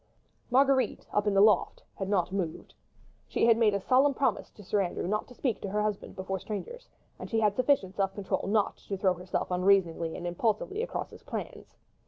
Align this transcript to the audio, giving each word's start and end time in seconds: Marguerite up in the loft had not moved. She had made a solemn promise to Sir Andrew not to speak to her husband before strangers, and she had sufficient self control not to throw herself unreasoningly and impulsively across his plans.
Marguerite 0.49 1.05
up 1.13 1.27
in 1.27 1.35
the 1.35 1.41
loft 1.41 1.83
had 1.99 2.09
not 2.09 2.31
moved. 2.31 2.73
She 3.27 3.45
had 3.45 3.55
made 3.55 3.75
a 3.75 3.79
solemn 3.79 4.15
promise 4.15 4.49
to 4.53 4.63
Sir 4.63 4.81
Andrew 4.81 5.05
not 5.05 5.27
to 5.27 5.35
speak 5.35 5.61
to 5.61 5.69
her 5.69 5.83
husband 5.83 6.15
before 6.15 6.39
strangers, 6.39 6.89
and 7.19 7.29
she 7.29 7.39
had 7.41 7.55
sufficient 7.55 7.93
self 7.93 8.15
control 8.15 8.47
not 8.47 8.77
to 8.77 8.97
throw 8.97 9.13
herself 9.13 9.49
unreasoningly 9.51 10.17
and 10.17 10.25
impulsively 10.25 10.81
across 10.81 11.11
his 11.11 11.21
plans. 11.21 11.77